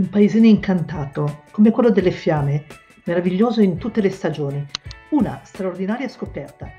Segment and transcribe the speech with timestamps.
[0.00, 2.64] Un paesino incantato, come quello delle fiamme,
[3.04, 4.66] meraviglioso in tutte le stagioni.
[5.10, 6.72] Una straordinaria scoperta,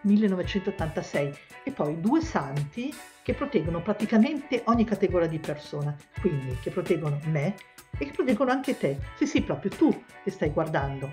[0.00, 1.32] 1986,
[1.62, 2.92] e poi due santi
[3.22, 7.54] che proteggono praticamente ogni categoria di persona, quindi che proteggono me
[7.96, 8.98] e che proteggono anche te.
[9.14, 11.12] Sì, sì, proprio tu che stai guardando.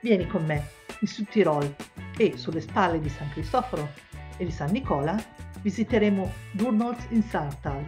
[0.00, 1.72] Vieni con me in Sud Tirol
[2.18, 3.90] e sulle spalle di San Cristoforo
[4.38, 5.16] e di San Nicola
[5.62, 7.84] visiteremo Durnholz in Sartal,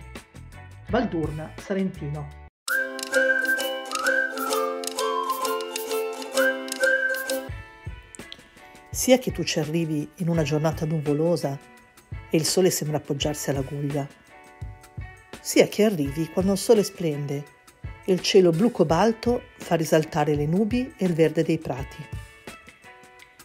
[0.89, 2.38] Valdurna, Salentino.
[8.99, 11.57] Sia che tu ci arrivi in una giornata nuvolosa
[12.29, 14.05] e il sole sembra appoggiarsi alla guglia,
[15.41, 17.45] sia che arrivi quando il sole splende
[18.05, 22.05] e il cielo blu cobalto fa risaltare le nubi e il verde dei prati.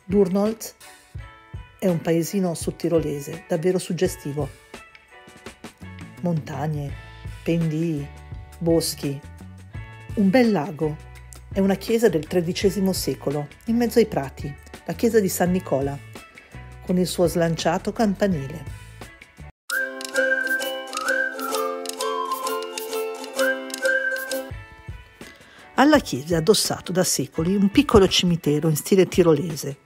[0.04, 0.74] Durnholz
[1.78, 4.50] è un paesino sudtirolese davvero suggestivo.
[6.22, 6.92] Montagne,
[7.44, 8.08] pendii,
[8.58, 9.22] boschi,
[10.16, 10.98] un bel lago
[11.54, 15.98] e una chiesa del XIII secolo in mezzo ai prati, la chiesa di San Nicola,
[16.86, 18.82] con il suo slanciato campanile.
[25.76, 29.78] Alla chiesa è addossato da secoli un piccolo cimitero in stile tirolese,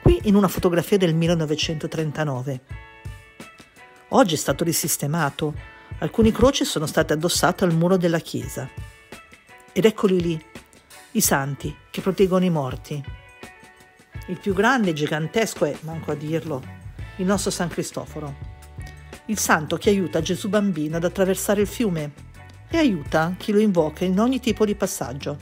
[0.00, 2.60] qui in una fotografia del 1939.
[4.10, 5.54] Oggi è stato risistemato,
[5.98, 8.68] alcune croci sono state addossate al muro della chiesa.
[9.72, 10.44] Ed eccoli lì,
[11.12, 13.04] i santi che proteggono i morti.
[14.28, 16.60] Il più grande e gigantesco è, manco a dirlo,
[17.16, 18.34] il nostro San Cristoforo,
[19.26, 22.12] il santo che aiuta Gesù bambino ad attraversare il fiume
[22.68, 25.38] e aiuta chi lo invoca in ogni tipo di passaggio,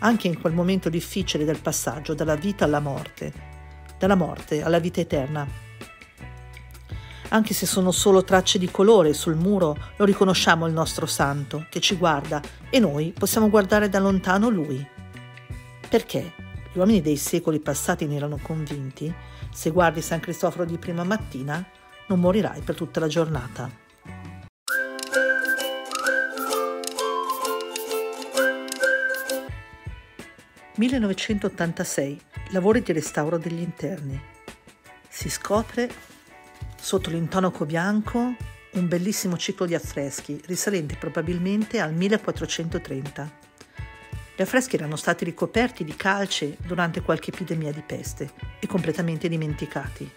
[0.00, 3.32] anche in quel momento difficile del passaggio dalla vita alla morte,
[3.98, 5.46] dalla morte alla vita eterna.
[7.28, 11.80] Anche se sono solo tracce di colore sul muro, lo riconosciamo il nostro santo che
[11.80, 14.86] ci guarda e noi possiamo guardare da lontano lui.
[15.88, 16.32] Perché
[16.72, 19.12] gli uomini dei secoli passati ne erano convinti,
[19.52, 21.62] se guardi San Cristoforo di prima mattina,
[22.06, 23.70] non morirai per tutta la giornata.
[30.78, 32.18] «1986
[32.52, 34.18] lavori di restauro degli interni.
[35.06, 35.90] Si scopre,
[36.74, 38.34] sotto l'intonaco bianco,
[38.72, 43.51] un bellissimo ciclo di affreschi, risalente probabilmente al 1430.
[44.34, 50.10] Gli affreschi erano stati ricoperti di calce durante qualche epidemia di peste e completamente dimenticati.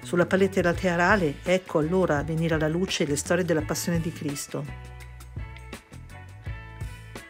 [0.00, 4.64] Sulla palette laterale ecco allora venire alla luce le storie della passione di Cristo.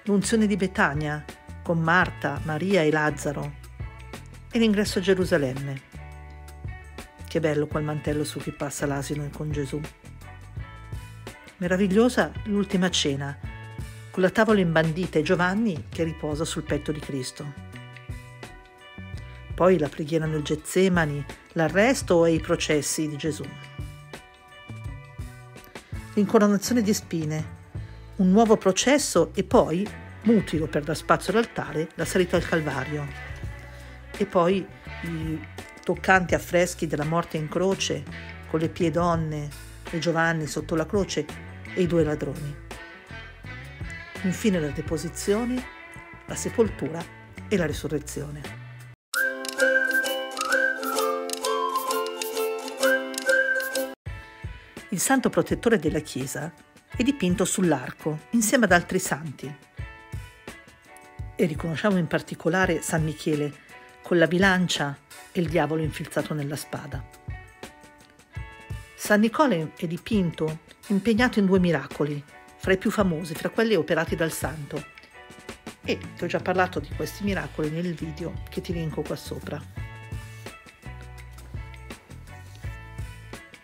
[0.04, 1.24] L'unzione di Betania,
[1.62, 3.54] con Marta, Maria e Lazzaro
[4.50, 5.80] e l'ingresso a Gerusalemme.
[7.26, 9.80] Che bello quel mantello su cui passa l'asino con Gesù.
[11.58, 13.38] Meravigliosa l'ultima cena,
[14.12, 17.70] con la tavola imbandita e Giovanni che riposa sul petto di Cristo.
[19.54, 23.44] Poi la preghiera nel Getsemani, l'arresto e i processi di Gesù.
[26.12, 27.60] L'incoronazione di spine,
[28.16, 29.88] un nuovo processo e poi
[30.24, 33.06] mutilo per dar spazio all'altare, la salita al Calvario.
[34.14, 34.66] E poi
[35.04, 35.40] i
[35.82, 38.04] toccanti affreschi della morte in croce,
[38.50, 39.48] con le pie donne
[39.90, 41.24] e Giovanni sotto la croce
[41.74, 42.61] e i due ladroni.
[44.24, 45.62] Infine la deposizione,
[46.26, 47.04] la sepoltura
[47.48, 48.40] e la risurrezione.
[54.90, 56.52] Il santo protettore della Chiesa
[56.94, 59.52] è dipinto sull'arco insieme ad altri santi,
[61.34, 63.52] e riconosciamo in particolare San Michele
[64.02, 64.96] con la bilancia
[65.32, 67.04] e il diavolo infilzato nella spada.
[68.94, 72.22] San Nicola è dipinto impegnato in due miracoli,
[72.62, 74.82] fra i più famosi, fra quelli operati dal santo.
[75.84, 79.60] E ti ho già parlato di questi miracoli nel video che ti linko qua sopra.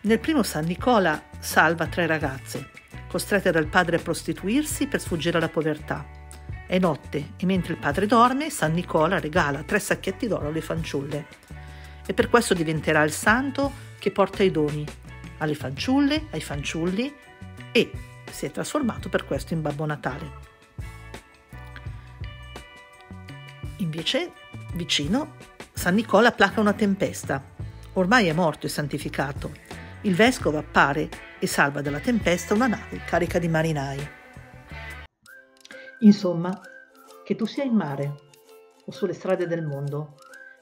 [0.01, 2.71] Nel primo San Nicola salva tre ragazze,
[3.07, 6.17] costrette dal padre a prostituirsi per sfuggire alla povertà
[6.69, 11.25] è notte e mentre il padre dorme, San Nicola regala tre sacchetti d'oro alle fanciulle.
[12.05, 14.85] E per questo diventerà il santo che porta i doni
[15.39, 17.11] alle fanciulle, ai fanciulli
[17.71, 17.91] e
[18.31, 20.47] si è trasformato per questo in Babbo Natale.
[23.77, 24.33] Invece,
[24.73, 25.35] vicino,
[25.73, 27.41] San Nicola placa una tempesta.
[27.93, 29.51] Ormai è morto e santificato.
[30.01, 31.09] Il vescovo appare
[31.39, 34.09] e salva dalla tempesta una nave carica di marinai.
[35.99, 36.59] Insomma,
[37.23, 38.15] che tu sia in mare
[38.85, 40.15] o sulle strade del mondo,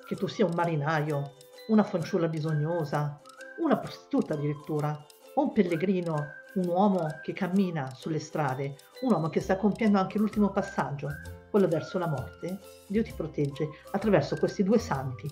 [0.06, 1.36] che tu sia un marinaio,
[1.70, 3.22] una fanciulla bisognosa,
[3.60, 5.06] una prostituta addirittura,
[5.36, 6.16] o un pellegrino
[6.56, 11.10] un uomo che cammina sulle strade, un uomo che sta compiendo anche l'ultimo passaggio,
[11.50, 15.30] quello verso la morte, Dio ti protegge attraverso questi due santi.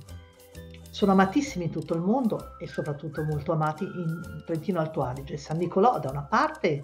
[0.90, 5.58] Sono amatissimi in tutto il mondo e soprattutto molto amati in Trentino Alto Adige, San
[5.58, 6.84] Nicolò da una parte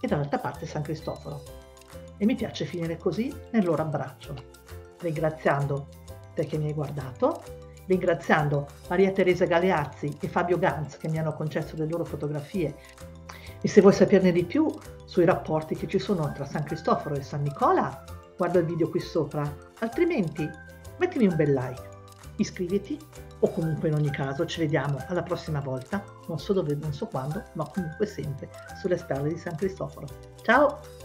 [0.00, 1.42] e dall'altra parte San Cristoforo.
[2.18, 4.34] E mi piace finire così nel loro abbraccio,
[4.98, 5.88] ringraziando
[6.34, 7.42] te che mi hai guardato,
[7.86, 12.74] ringraziando Maria Teresa Galeazzi e Fabio Ganz che mi hanno concesso le loro fotografie
[13.60, 14.66] e se vuoi saperne di più
[15.04, 18.04] sui rapporti che ci sono tra San Cristoforo e San Nicola,
[18.36, 19.42] guarda il video qui sopra,
[19.80, 20.48] altrimenti
[20.98, 21.88] mettimi un bel like,
[22.36, 22.98] iscriviti
[23.40, 27.06] o comunque in ogni caso ci vediamo alla prossima volta, non so dove, non so
[27.06, 28.48] quando, ma comunque sempre
[28.80, 30.06] sulle spalle di San Cristoforo.
[30.42, 30.95] Ciao!